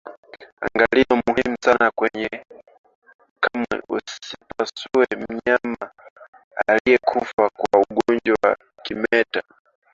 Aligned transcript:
Angalizo 0.65 1.13
muhimu 1.25 1.55
sana 1.65 1.87
kamwe 3.43 3.73
usipasue 3.95 5.07
mnyama 5.21 5.91
aliyekufa 6.67 7.43
kwa 7.57 7.79
ugonjwa 7.81 8.37
wa 8.43 8.53
kimeta 8.85 9.41